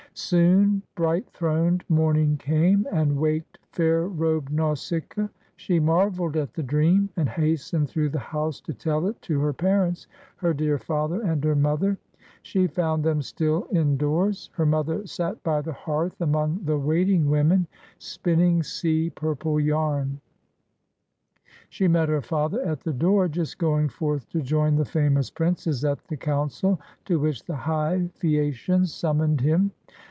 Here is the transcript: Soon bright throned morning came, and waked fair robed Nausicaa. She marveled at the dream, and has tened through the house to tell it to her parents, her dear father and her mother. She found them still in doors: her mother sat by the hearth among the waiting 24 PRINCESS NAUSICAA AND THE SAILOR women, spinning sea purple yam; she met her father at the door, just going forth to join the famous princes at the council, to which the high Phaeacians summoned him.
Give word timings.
Soon 0.13 0.81
bright 0.93 1.25
throned 1.31 1.85
morning 1.87 2.35
came, 2.35 2.85
and 2.91 3.15
waked 3.15 3.59
fair 3.71 4.05
robed 4.09 4.51
Nausicaa. 4.51 5.29
She 5.55 5.79
marveled 5.79 6.35
at 6.35 6.53
the 6.53 6.61
dream, 6.61 7.07
and 7.15 7.29
has 7.29 7.59
tened 7.61 7.87
through 7.87 8.09
the 8.09 8.19
house 8.19 8.59
to 8.59 8.73
tell 8.73 9.07
it 9.07 9.19
to 9.21 9.39
her 9.39 9.53
parents, 9.53 10.07
her 10.35 10.53
dear 10.53 10.77
father 10.77 11.21
and 11.21 11.41
her 11.45 11.55
mother. 11.55 11.97
She 12.41 12.67
found 12.67 13.05
them 13.05 13.21
still 13.21 13.63
in 13.71 13.95
doors: 13.95 14.49
her 14.55 14.65
mother 14.65 15.07
sat 15.07 15.41
by 15.43 15.61
the 15.61 15.71
hearth 15.71 16.19
among 16.19 16.59
the 16.65 16.77
waiting 16.77 17.23
24 17.27 17.29
PRINCESS 17.29 17.63
NAUSICAA 17.63 17.71
AND 17.71 17.71
THE 17.71 18.03
SAILOR 18.03 18.37
women, 18.51 18.63
spinning 18.63 18.63
sea 18.63 19.09
purple 19.11 19.59
yam; 19.61 20.21
she 21.69 21.87
met 21.87 22.09
her 22.09 22.21
father 22.21 22.61
at 22.65 22.81
the 22.81 22.91
door, 22.93 23.29
just 23.29 23.57
going 23.57 23.87
forth 23.87 24.27
to 24.31 24.41
join 24.41 24.75
the 24.75 24.83
famous 24.83 25.31
princes 25.31 25.85
at 25.85 26.03
the 26.09 26.17
council, 26.17 26.81
to 27.05 27.17
which 27.17 27.45
the 27.45 27.55
high 27.55 28.09
Phaeacians 28.15 28.93
summoned 28.93 29.39
him. 29.39 29.71